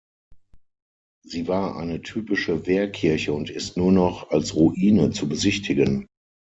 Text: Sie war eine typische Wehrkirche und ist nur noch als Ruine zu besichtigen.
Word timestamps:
Sie 1.23 1.47
war 1.47 1.75
eine 1.75 2.01
typische 2.01 2.65
Wehrkirche 2.65 3.33
und 3.33 3.51
ist 3.51 3.77
nur 3.77 3.91
noch 3.91 4.31
als 4.31 4.55
Ruine 4.55 5.11
zu 5.11 5.29
besichtigen. 5.29 6.07